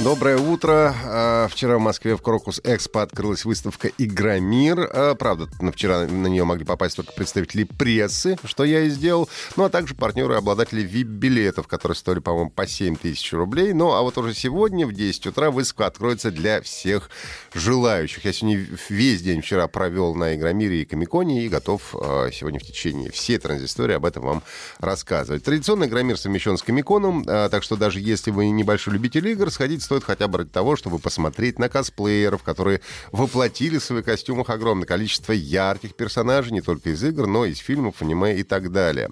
Доброе 0.00 0.38
утро. 0.38 0.92
А, 1.04 1.46
Вчера 1.48 1.78
в 1.78 1.80
Москве 1.80 2.16
в 2.16 2.20
Крокус 2.20 2.60
Экспо 2.64 3.02
открылась 3.02 3.44
выставка 3.44 3.88
«Игромир». 3.96 4.90
А, 4.92 5.14
Правда, 5.14 5.48
на 5.60 5.70
вчера 5.70 6.00
на 6.08 6.26
нее 6.26 6.42
могли 6.42 6.64
попасть 6.64 6.96
только 6.96 7.12
представители 7.12 7.62
прессы, 7.62 8.36
что 8.44 8.64
я 8.64 8.80
и 8.80 8.88
сделал. 8.88 9.28
Ну, 9.56 9.62
а 9.62 9.70
также 9.70 9.94
партнеры 9.94 10.34
и 10.34 10.36
обладатели 10.36 10.82
VIP-билетов, 10.82 11.68
которые 11.68 11.94
стоили, 11.94 12.18
по-моему, 12.18 12.50
по 12.50 12.66
7 12.66 12.96
тысяч 12.96 13.32
рублей. 13.32 13.72
Ну, 13.72 13.92
а 13.92 14.02
вот 14.02 14.18
уже 14.18 14.34
сегодня 14.34 14.84
в 14.84 14.92
10 14.92 15.28
утра 15.28 15.52
выставка 15.52 15.86
откроется 15.86 16.32
для 16.32 16.60
всех 16.60 17.08
желающих. 17.54 18.24
Я 18.24 18.32
сегодня 18.32 18.66
весь 18.88 19.22
день 19.22 19.42
вчера 19.42 19.68
провел 19.68 20.16
на 20.16 20.34
Игромире 20.34 20.82
и 20.82 20.84
Комиконе 20.84 21.46
и 21.46 21.48
готов 21.48 21.94
а, 21.94 22.30
сегодня 22.32 22.58
в 22.58 22.64
течение 22.64 23.12
всей 23.12 23.38
транзистории 23.38 23.94
об 23.94 24.04
этом 24.06 24.24
вам 24.24 24.42
рассказывать. 24.80 25.44
Традиционный 25.44 25.86
Игромир 25.86 26.18
совмещен 26.18 26.58
с 26.58 26.64
Комиконом, 26.64 27.24
так 27.24 27.62
что 27.62 27.76
даже 27.76 28.00
если 28.00 28.32
вы 28.32 28.50
небольшой 28.50 28.94
любитель 28.94 29.28
игр, 29.28 29.52
сходить 29.52 29.83
стоит 29.84 30.04
хотя 30.04 30.26
бы 30.28 30.38
ради 30.38 30.50
того, 30.50 30.76
чтобы 30.76 30.98
посмотреть 30.98 31.58
на 31.58 31.68
косплееров, 31.68 32.42
которые 32.42 32.80
воплотили 33.12 33.78
в 33.78 33.84
своих 33.84 34.04
костюмах 34.04 34.50
огромное 34.50 34.86
количество 34.86 35.32
ярких 35.32 35.94
персонажей, 35.94 36.52
не 36.52 36.60
только 36.60 36.90
из 36.90 37.02
игр, 37.04 37.26
но 37.26 37.44
и 37.44 37.52
из 37.52 37.58
фильмов, 37.58 37.96
аниме 38.00 38.36
и 38.36 38.42
так 38.42 38.72
далее. 38.72 39.10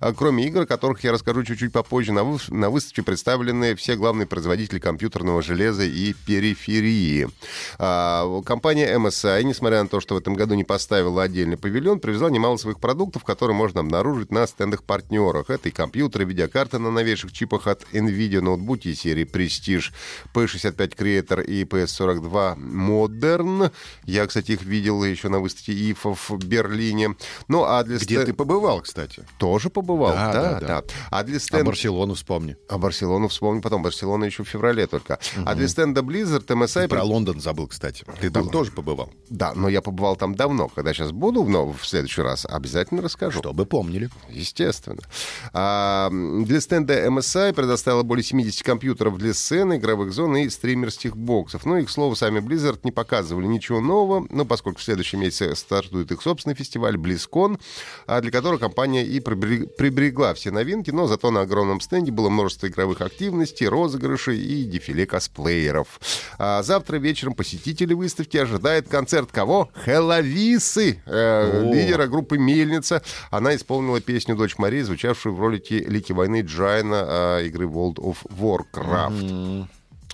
А 0.00 0.12
Кроме 0.12 0.46
игр, 0.46 0.62
о 0.62 0.66
которых 0.66 1.04
я 1.04 1.12
расскажу 1.12 1.44
чуть-чуть 1.44 1.72
попозже, 1.72 2.12
на, 2.12 2.24
вы- 2.24 2.38
на 2.48 2.70
выставке 2.70 3.02
представлены 3.02 3.74
все 3.76 3.96
главные 3.96 4.26
производители 4.26 4.78
компьютерного 4.78 5.42
железа 5.42 5.84
и 5.84 6.14
периферии. 6.26 7.28
А, 7.78 8.40
Компания 8.42 8.94
MSI, 8.96 9.42
несмотря 9.44 9.82
на 9.82 9.88
то, 9.88 10.00
что 10.00 10.14
в 10.14 10.18
этом 10.18 10.34
году 10.34 10.54
не 10.54 10.64
поставила 10.64 11.22
отдельный 11.22 11.56
павильон, 11.56 12.00
привезла 12.00 12.30
немало 12.30 12.56
своих 12.56 12.80
продуктов, 12.80 13.24
которые 13.24 13.56
можно 13.56 13.80
обнаружить 13.80 14.30
на 14.30 14.46
стендах 14.46 14.82
партнерах. 14.84 15.50
Это 15.50 15.68
и 15.68 15.72
компьютеры, 15.72 16.24
видеокарты 16.24 16.78
на 16.78 16.90
новейших 16.90 17.32
чипах 17.32 17.66
от 17.66 17.82
NVIDIA, 17.92 18.40
ноутбуки 18.40 18.94
серии 18.94 19.24
Prestige, 19.24 19.92
P65 20.32 20.96
Creator 20.96 21.44
и 21.44 21.64
PS42 21.64 22.56
Modern. 22.58 23.70
Я, 24.04 24.26
кстати, 24.26 24.52
их 24.52 24.62
видел 24.62 25.02
еще 25.04 25.28
на 25.28 25.40
выставке 25.40 25.72
IFA 25.72 26.14
в 26.14 26.44
Берлине. 26.44 27.16
Ну, 27.48 27.64
а 27.64 27.82
для 27.84 27.96
Где 27.96 28.04
стен- 28.16 28.26
ты 28.26 28.32
побывал, 28.34 28.80
кстати? 28.80 29.24
Тоже 29.38 29.70
побывал, 29.70 30.12
Да, 30.12 30.32
да, 30.32 30.60
да, 30.60 30.66
да. 30.66 30.82
А 31.10 31.22
для 31.24 31.36
А 31.36 31.40
стенда... 31.40 31.66
Барселону 31.66 32.14
вспомни. 32.14 32.56
А 32.68 32.78
Барселону 32.78 33.28
вспомню 33.28 33.62
потом. 33.62 33.82
Барселона 33.82 34.24
еще 34.24 34.44
в 34.44 34.48
феврале 34.48 34.86
только. 34.86 35.18
А 35.44 35.54
для 35.54 35.68
стенда 35.68 36.00
Blizzard 36.00 36.46
MSI... 36.46 36.88
Про 36.88 37.02
Лондон 37.04 37.40
забыл, 37.40 37.66
кстати. 37.68 38.04
Ты 38.20 38.30
там 38.30 38.48
тоже 38.48 38.70
побывал. 38.72 39.10
Да, 39.28 39.52
но 39.54 39.68
я 39.68 39.82
побывал 39.82 40.16
там 40.16 40.34
давно. 40.34 40.68
Когда 40.68 40.92
сейчас 40.92 41.12
буду 41.12 41.42
в, 41.42 41.76
в 41.76 41.86
следующий 41.86 42.22
раз, 42.22 42.46
обязательно 42.46 43.02
расскажу. 43.02 43.40
Чтобы 43.40 43.66
помнили. 43.66 44.10
Естественно. 44.30 45.02
А, 45.52 46.10
для 46.10 46.60
стенда 46.60 47.06
MSI 47.06 47.52
предоставила 47.52 48.02
более 48.02 48.24
70 48.24 48.62
компьютеров 48.62 49.18
для 49.18 49.34
сцены, 49.34 49.76
игровых 49.76 50.03
зон 50.12 50.36
и 50.36 50.48
стримерских 50.48 51.16
боксов. 51.16 51.64
Ну 51.66 51.78
и, 51.78 51.84
к 51.84 51.90
слову, 51.90 52.14
сами 52.14 52.40
Blizzard 52.40 52.80
не 52.82 52.92
показывали 52.92 53.46
ничего 53.46 53.80
нового, 53.80 54.26
но 54.30 54.44
поскольку 54.44 54.80
в 54.80 54.82
следующем 54.82 55.20
месяце 55.20 55.54
стартует 55.54 56.12
их 56.12 56.22
собственный 56.22 56.54
фестиваль 56.54 56.96
BlizzCon, 56.96 57.60
а 58.06 58.20
для 58.20 58.30
которого 58.30 58.58
компания 58.58 59.04
и 59.04 59.20
приберег- 59.20 59.68
приберегла 59.76 60.34
все 60.34 60.50
новинки, 60.50 60.90
но 60.90 61.06
зато 61.06 61.30
на 61.30 61.42
огромном 61.42 61.80
стенде 61.80 62.12
было 62.12 62.28
множество 62.28 62.66
игровых 62.66 63.00
активностей, 63.00 63.66
розыгрышей 63.68 64.38
и 64.38 64.64
дефиле 64.64 65.06
косплееров. 65.06 66.00
А 66.38 66.62
завтра 66.62 66.96
вечером 66.96 67.34
посетители 67.34 67.94
выставки 67.94 68.36
ожидает 68.36 68.88
концерт 68.88 69.30
кого? 69.32 69.70
Хеловисы, 69.84 71.02
э, 71.06 71.72
лидера 71.72 72.06
группы 72.06 72.38
«Мельница». 72.38 73.02
Она 73.30 73.54
исполнила 73.54 74.00
песню 74.00 74.36
«Дочь 74.36 74.58
Марии», 74.58 74.82
звучавшую 74.82 75.34
в 75.34 75.40
ролике 75.40 75.78
Лики 75.78 76.12
войны 76.12 76.42
Джайна 76.42 77.04
э, 77.40 77.46
игры 77.46 77.66
World 77.66 77.96
of 77.96 78.16
Warcraft. 78.38 79.66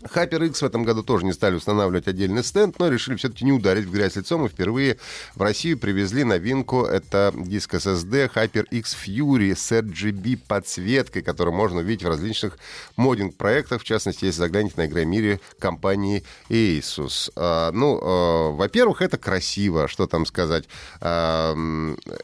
Hyper 0.02 0.46
X 0.46 0.62
в 0.62 0.64
этом 0.64 0.84
году 0.84 1.02
тоже 1.02 1.24
не 1.24 1.32
стали 1.32 1.54
устанавливать 1.54 2.08
отдельный 2.08 2.42
стенд, 2.42 2.78
но 2.78 2.88
решили 2.88 3.16
все-таки 3.16 3.44
не 3.44 3.52
ударить 3.52 3.84
в 3.84 3.92
грязь 3.92 4.16
лицом 4.16 4.46
и 4.46 4.48
впервые 4.48 4.98
в 5.34 5.42
Россию 5.42 5.78
привезли 5.78 6.24
новинку. 6.24 6.84
Это 6.84 7.32
диск 7.36 7.74
SSD 7.74 8.32
Hyper 8.32 8.66
X 8.70 8.96
Fury 9.06 9.54
с 9.54 9.72
RGB 9.72 10.38
подсветкой, 10.48 11.22
которую 11.22 11.54
можно 11.54 11.80
увидеть 11.80 12.04
в 12.04 12.08
различных 12.08 12.58
моддинг-проектах, 12.96 13.82
в 13.82 13.84
частности, 13.84 14.24
если 14.24 14.40
заглянете 14.40 14.74
на 14.78 14.86
Игромире 14.86 15.40
компании 15.58 16.24
Asus. 16.48 17.30
А, 17.36 17.70
ну, 17.72 18.00
а, 18.02 18.50
во-первых, 18.52 19.02
это 19.02 19.18
красиво, 19.18 19.86
что 19.88 20.06
там 20.06 20.24
сказать. 20.24 20.64
А, 21.00 21.54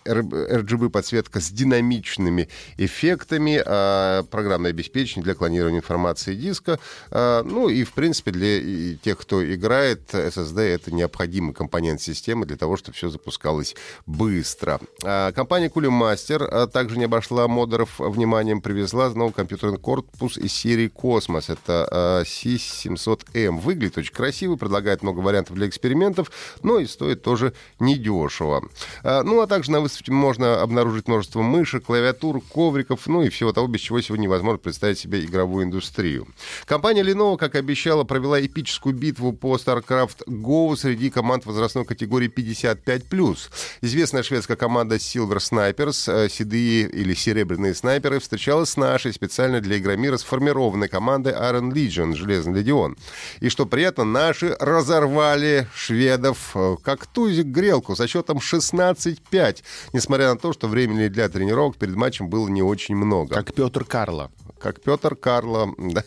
RGB 0.04 0.88
подсветка 0.88 1.40
с 1.40 1.50
динамичными 1.50 2.48
эффектами, 2.78 3.62
а, 3.64 4.22
программное 4.24 4.70
обеспечение 4.70 5.24
для 5.24 5.34
клонирования 5.34 5.80
информации 5.80 6.34
диска. 6.34 6.78
А, 7.10 7.42
И, 7.68 7.84
в 7.84 7.92
принципе, 7.92 8.30
для 8.30 8.96
тех, 8.96 9.18
кто 9.18 9.44
играет, 9.44 10.12
SSD— 10.12 10.60
это 10.60 10.94
необходимый 10.94 11.52
компонент 11.52 12.00
системы 12.00 12.46
для 12.46 12.56
того, 12.56 12.76
чтобы 12.76 12.96
все 12.96 13.08
запускалось 13.08 13.74
быстро. 14.06 14.80
А, 15.04 15.32
Компания 15.32 15.70
а, 15.70 16.66
также 16.66 16.98
не 16.98 17.04
обошла 17.04 17.48
модеров 17.48 17.98
вниманием, 17.98 18.60
привезла 18.60 19.10
новый 19.10 19.32
компьютерный 19.32 19.78
корпус 19.78 20.38
из 20.38 20.52
серии 20.52 20.88
Космос. 20.88 21.48
Это 21.48 21.88
а, 21.90 22.22
C700M. 22.22 23.58
Выглядит 23.58 23.98
очень 23.98 24.14
красиво, 24.14 24.56
предлагает 24.56 25.02
много 25.02 25.20
вариантов 25.20 25.56
для 25.56 25.68
экспериментов, 25.68 26.30
но 26.62 26.78
и 26.78 26.86
стоит 26.86 27.22
тоже 27.22 27.52
недешево. 27.80 28.68
А, 29.02 29.22
Ну, 29.22 29.40
а 29.40 29.46
также 29.46 29.70
на 29.70 29.80
выставке 29.80 30.12
можно 30.12 30.62
обнаружить 30.62 31.08
множество 31.08 31.42
мышек, 31.42 31.84
клавиатур, 31.84 32.40
ковриков, 32.40 33.06
ну 33.06 33.22
и 33.22 33.28
всего 33.28 33.52
того, 33.52 33.66
без 33.66 33.80
чего 33.80 34.00
сегодня 34.00 34.24
невозможно 34.24 34.58
представить 34.58 34.98
себе 34.98 35.24
игровую 35.24 35.64
индустрию. 35.64 36.28
Компания 36.64 37.02
Lenovo, 37.02 37.36
как 37.36 37.55
обещала, 37.58 38.04
провела 38.04 38.40
эпическую 38.40 38.94
битву 38.94 39.32
по 39.32 39.56
StarCraft 39.56 40.26
Go 40.26 40.76
среди 40.76 41.10
команд 41.10 41.46
возрастной 41.46 41.84
категории 41.84 42.28
55+. 42.28 43.36
Известная 43.82 44.22
шведская 44.22 44.56
команда 44.56 44.96
Silver 44.96 45.38
Snipers, 45.38 46.12
э, 46.12 46.28
седые 46.28 46.88
или 46.88 47.14
серебряные 47.14 47.74
снайперы, 47.74 48.20
встречалась 48.20 48.70
с 48.70 48.76
нашей 48.76 49.12
специально 49.12 49.60
для 49.60 49.78
Игромира 49.78 50.16
сформированной 50.16 50.88
командой 50.88 51.32
Iron 51.32 51.72
Legion, 51.72 52.14
Железный 52.14 52.60
Легион. 52.60 52.96
И 53.40 53.48
что 53.48 53.66
приятно, 53.66 54.04
наши 54.04 54.56
разорвали 54.60 55.66
шведов 55.74 56.52
э, 56.54 56.76
как 56.82 57.06
тузик 57.06 57.46
грелку 57.46 57.96
со 57.96 58.06
счетом 58.06 58.38
16-5, 58.38 59.62
несмотря 59.92 60.30
на 60.30 60.38
то, 60.38 60.52
что 60.52 60.68
времени 60.68 61.08
для 61.08 61.28
тренировок 61.28 61.76
перед 61.76 61.94
матчем 61.94 62.28
было 62.28 62.48
не 62.48 62.62
очень 62.62 62.96
много 62.96 63.34
Как 63.34 63.54
Петр 63.54 63.84
Карло. 63.84 64.30
как 64.58 64.80
Петр 64.80 65.14
Карло. 65.14 65.72
да. 65.78 66.02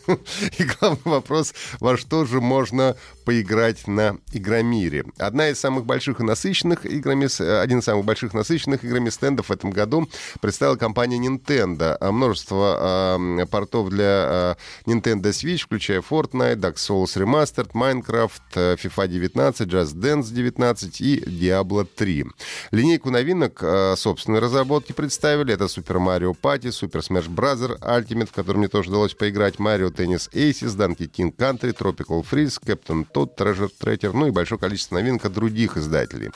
И 0.58 0.64
главный 0.64 1.00
вопрос, 1.06 1.39
во 1.80 1.98
что 1.98 2.26
же 2.26 2.42
можно 2.42 2.96
поиграть 3.26 3.88
на 3.88 4.18
Игромире. 4.32 5.06
Одна 5.18 5.50
из 5.50 5.60
самых 5.60 5.86
больших 5.86 6.20
и 6.20 6.24
насыщенных 6.24 6.86
играми, 6.86 7.28
э, 7.40 7.62
один 7.62 7.80
из 7.80 7.84
самых 7.84 8.06
больших 8.06 8.34
насыщенных 8.34 8.84
играми 8.84 9.10
стендов 9.10 9.50
в 9.50 9.52
этом 9.52 9.70
году 9.70 10.10
представила 10.42 10.76
компания 10.76 11.18
Nintendo. 11.18 11.96
А 12.00 12.12
Множество 12.12 13.18
э, 13.40 13.46
портов 13.46 13.90
для 13.90 14.56
э, 14.86 14.90
Nintendo 14.90 15.30
Switch, 15.30 15.60
включая 15.66 16.02
Fortnite, 16.02 16.56
Dark 16.56 16.76
Souls 16.76 17.16
Remastered, 17.16 17.72
Minecraft, 17.74 18.42
э, 18.56 18.76
FIFA 18.76 19.08
19, 19.08 19.68
Just 19.68 19.96
Dance 19.96 20.34
19 20.34 21.02
и 21.02 21.20
Diablo 21.20 21.88
3. 21.96 22.26
Линейку 22.72 23.10
новинок 23.12 23.60
э, 23.62 23.96
собственной 23.96 24.40
разработки 24.40 24.92
представили. 24.92 25.54
Это 25.54 25.66
Super 25.66 25.98
Mario 25.98 26.36
Party, 26.40 26.70
Super 26.70 27.02
Smash 27.02 27.30
Bros. 27.30 27.80
Ultimate, 27.80 28.28
в 28.28 28.32
который 28.32 28.58
мне 28.58 28.68
тоже 28.68 28.90
удалось 28.90 29.14
поиграть, 29.14 29.56
Mario 29.56 29.92
Tennis 29.92 30.30
Aces, 30.34 30.76
Donkey 30.76 31.10
King 31.10 31.29
Country, 31.36 31.76
Tropical 31.76 32.26
Freeze, 32.30 32.60
Captain 32.64 33.06
Todd, 33.12 33.36
Treasure 33.36 33.70
Tracker, 33.80 34.12
ну 34.14 34.28
и 34.28 34.32
большое 34.32 34.60
количество 34.60 34.96
новинок 34.96 35.26
от 35.26 35.34
других 35.34 35.78
издателей. 35.78 36.32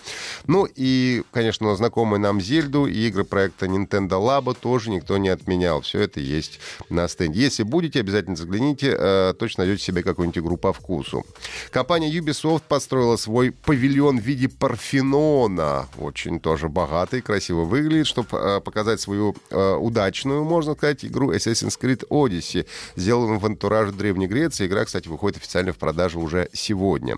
Ну 0.48 0.68
и, 0.75 1.24
конечно, 1.31 1.75
знакомые 1.75 2.19
нам 2.19 2.42
Зельду 2.42 2.86
и 2.86 3.07
игры 3.07 3.24
проекта 3.24 3.66
Nintendo 3.66 4.19
Labo 4.19 4.56
тоже 4.60 4.90
никто 4.90 5.18
не 5.18 5.30
отменял. 5.30 5.81
Все 5.81 6.01
это 6.01 6.19
есть 6.19 6.60
на 6.90 7.07
стенде. 7.07 7.42
Если 7.42 7.63
будете, 7.63 8.00
обязательно 8.00 8.36
загляните, 8.36 8.95
э, 8.98 9.34
точно 9.38 9.63
найдете 9.63 9.84
себе 9.84 10.04
какую-нибудь 10.04 10.38
игру 10.38 10.57
по 10.57 10.74
вкусу. 10.74 11.25
Компания 11.72 12.12
Ubisoft 12.12 12.63
построила 12.68 13.18
свой 13.18 13.51
павильон 13.51 14.19
в 14.19 14.24
виде 14.24 14.50
Парфенона. 14.50 15.88
Очень 15.98 16.40
тоже 16.40 16.69
богатый, 16.69 17.22
красиво 17.22 17.63
выглядит, 17.63 18.07
чтобы 18.07 18.62
показать 18.63 19.01
свою 19.01 19.36
э, 19.50 19.74
удачную, 19.75 20.44
можно 20.44 20.74
сказать, 20.74 21.06
игру 21.06 21.34
Assassin's 21.34 21.80
Creed 21.80 22.07
Odyssey, 22.10 22.66
сделанную 22.95 23.40
в 23.40 23.45
антураже 23.45 23.92
Древней 23.92 24.28
Греции. 24.28 24.68
Игра, 24.68 24.82
кстати, 24.85 25.07
выходит 25.07 25.38
официально 25.38 25.74
в 25.74 25.77
продажу 25.77 26.19
уже 26.19 26.50
сегодня. 26.53 27.18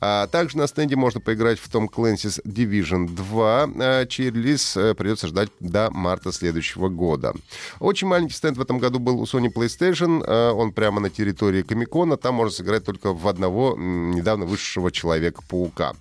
А 0.00 0.26
также 0.26 0.58
на 0.58 0.66
стенде 0.66 0.96
можно 0.96 1.20
поиграть 1.20 1.58
в 1.58 1.68
Tom 1.68 1.88
Clancy's 1.88 2.40
Division 2.44 3.08
2, 3.08 3.70
а, 3.80 4.06
чей 4.06 4.30
релиз 4.30 4.76
а, 4.76 4.94
придется 4.94 5.28
ждать 5.28 5.50
до 5.60 5.90
марта 5.90 6.32
следующего 6.32 6.88
года. 6.88 7.34
Очень 7.80 8.08
маленький 8.08 8.34
стенд 8.34 8.56
в 8.56 8.60
этом 8.60 8.78
году 8.78 8.98
был 8.98 9.20
у 9.20 9.24
Sony 9.24 9.52
PlayStation. 9.52 10.22
А, 10.26 10.52
он 10.52 10.72
прямо 10.72 11.00
на 11.00 11.10
территории 11.10 11.62
Комикона. 11.62 12.16
Там 12.16 12.34
можно 12.34 12.52
сыграть 12.52 12.84
только 12.84 13.12
в 13.12 13.26
одного 13.28 13.76
недавно 13.76 14.46
вышедшего 14.46 14.90
Человека-паука. 14.90 15.94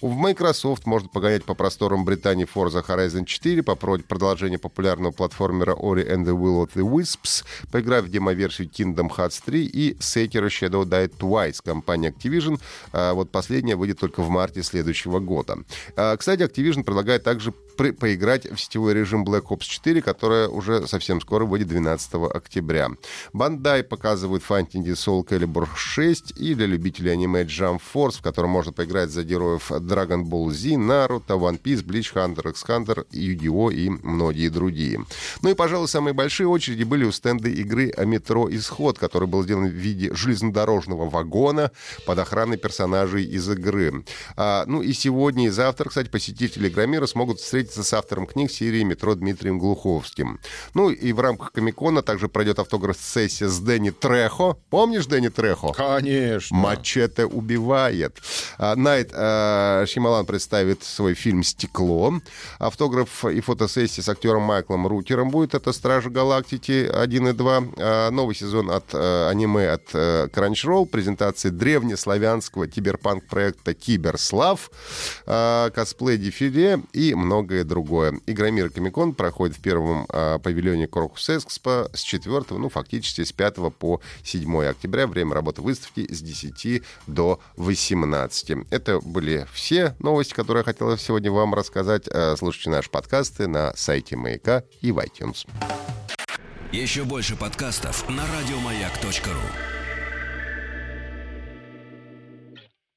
В 0.00 0.14
Microsoft 0.14 0.86
можно 0.86 1.08
погонять 1.08 1.44
по 1.44 1.54
просторам 1.54 2.04
Британии 2.04 2.48
Forza 2.52 2.84
Horizon 2.84 3.24
4, 3.24 3.62
по 3.62 3.76
продолжению 3.76 4.58
популярного 4.58 5.12
платформера 5.12 5.74
Ori 5.74 6.08
and 6.08 6.24
the 6.24 6.36
Will 6.36 6.64
of 6.64 6.70
the 6.74 6.82
Wisps, 6.82 7.44
поиграть 7.70 8.04
в 8.04 8.10
демо-версию 8.10 8.68
Kingdom 8.68 9.08
Hearts 9.14 9.42
3 9.44 9.64
и 9.64 9.94
Sekiro 10.00 10.48
Shadow 10.52 10.84
Die 10.84 11.12
Twice 11.18 11.60
компании 11.64 12.10
Activision. 12.12 12.60
А 12.92 13.14
вот 13.14 13.30
последняя 13.30 13.76
выйдет 13.76 13.98
только 13.98 14.22
в 14.22 14.28
марте 14.28 14.62
следующего 14.62 15.18
года. 15.18 15.58
А, 15.96 16.16
кстати, 16.16 16.42
Activision 16.42 16.84
предлагает 16.84 17.24
также 17.24 17.52
поиграть 17.76 18.50
в 18.50 18.58
сетевой 18.58 18.94
режим 18.94 19.24
Black 19.24 19.46
Ops 19.48 19.64
4, 19.64 20.02
которая 20.02 20.48
уже 20.48 20.86
совсем 20.86 21.20
скоро 21.20 21.44
выйдет 21.44 21.68
12 21.68 22.14
октября. 22.32 22.90
Bandai 23.32 23.82
показывает 23.82 24.42
Fantasy 24.48 24.92
Soul 24.92 25.26
Calibur 25.26 25.68
6 25.74 26.34
и 26.36 26.54
для 26.54 26.66
любителей 26.66 27.12
аниме 27.12 27.42
Jump 27.42 27.80
Force, 27.94 28.18
в 28.18 28.22
котором 28.22 28.50
можно 28.50 28.72
поиграть 28.72 29.10
за 29.10 29.24
героев 29.24 29.70
Dragon 29.70 30.22
Ball 30.22 30.50
Z, 30.50 30.68
Naruto, 30.70 31.38
One 31.38 31.60
Piece, 31.60 31.84
Bleach 31.84 32.14
Hunter, 32.14 32.50
X 32.50 32.64
Hunter, 32.68 33.06
Yu-Gi-Oh! 33.10 33.72
и 33.72 33.88
многие 33.88 34.48
другие. 34.48 35.04
Ну 35.42 35.50
и, 35.50 35.54
пожалуй, 35.54 35.88
самые 35.88 36.14
большие 36.14 36.48
очереди 36.48 36.84
были 36.84 37.04
у 37.04 37.12
стенда 37.12 37.48
игры 37.48 37.92
метро 38.04 38.48
«Исход», 38.54 38.98
который 38.98 39.28
был 39.28 39.42
сделан 39.42 39.66
в 39.66 39.72
виде 39.72 40.12
железнодорожного 40.32 41.08
вагона 41.08 41.70
под 42.06 42.18
охраной 42.18 42.56
персонажей 42.56 43.24
из 43.24 43.48
игры. 43.48 44.04
А, 44.36 44.64
ну 44.66 44.82
и 44.82 44.92
сегодня 44.92 45.46
и 45.46 45.50
завтра, 45.50 45.88
кстати, 45.88 46.08
посетители 46.08 46.68
Игромира 46.68 47.06
смогут 47.06 47.40
встретиться 47.40 47.84
с 47.84 47.92
автором 47.92 48.26
книг 48.26 48.50
серии 48.50 48.82
«Метро» 48.82 49.14
Дмитрием 49.14 49.58
Глуховским. 49.58 50.40
Ну 50.74 50.90
и 50.90 51.12
в 51.12 51.20
рамках 51.20 51.52
Комикона 51.52 52.02
также 52.02 52.28
пройдет 52.28 52.58
автограф-сессия 52.58 53.48
с 53.48 53.58
Дэнни 53.58 53.90
Трехо. 53.90 54.56
Помнишь 54.70 55.06
Дэнни 55.06 55.28
Трехо? 55.28 55.72
Конечно. 55.72 56.56
«Мачете 56.56 57.26
убивает». 57.26 58.18
А, 58.58 58.74
Найт 58.74 59.10
а, 59.12 59.84
Шималан 59.86 60.26
представит 60.26 60.82
свой 60.82 61.14
фильм 61.14 61.42
«Стекло». 61.42 62.14
Автограф 62.58 63.24
и 63.24 63.40
фотосессия 63.40 64.02
с 64.02 64.08
актером 64.08 64.42
Майклом 64.42 64.86
Рутером 64.86 65.30
будет. 65.30 65.54
Это 65.54 65.72
«Стражи 65.72 66.10
Галактики» 66.10 66.90
1 66.92 67.28
и 67.28 67.32
2. 67.32 67.62
А, 67.76 68.10
новый 68.10 68.34
сезон 68.34 68.70
от 68.70 68.84
а, 68.94 69.28
аниме 69.28 69.70
от 69.70 69.82
а, 69.94 70.21
Crunchyroll. 70.26 70.86
Презентации 70.86 71.50
древнеславянского 71.50 72.66
киберпанк-проекта 72.66 73.74
«Киберслав». 73.74 74.70
А, 75.26 75.70
косплей-дефиле 75.70 76.82
и 76.92 77.14
многое 77.14 77.64
другое. 77.64 78.20
Игромир 78.26 78.70
Комикон 78.70 79.14
проходит 79.14 79.56
в 79.56 79.60
первом 79.60 80.06
э, 80.08 80.38
павильоне 80.42 80.86
Крокус 80.86 81.28
Экспо 81.30 81.88
с 81.92 82.00
4, 82.00 82.44
ну, 82.50 82.68
фактически 82.68 83.24
с 83.24 83.32
5 83.32 83.74
по 83.78 84.00
7 84.24 84.64
октября. 84.64 85.06
Время 85.06 85.34
работы 85.34 85.62
выставки 85.62 86.12
с 86.12 86.20
10 86.20 86.82
до 87.06 87.40
18. 87.56 88.66
Это 88.70 89.00
были 89.00 89.46
все 89.52 89.94
новости, 89.98 90.34
которые 90.34 90.60
я 90.60 90.64
хотел 90.64 90.96
сегодня 90.98 91.30
вам 91.30 91.54
рассказать. 91.54 92.04
Э, 92.08 92.34
слушайте 92.36 92.70
наши 92.70 92.90
подкасты 92.90 93.46
на 93.46 93.72
сайте 93.76 94.16
Маяка 94.16 94.64
и 94.80 94.92
в 94.92 94.98
iTunes. 94.98 95.46
Еще 96.72 97.04
больше 97.04 97.36
подкастов 97.36 98.08
на 98.08 98.24
радиомаяк.ру 98.26 99.81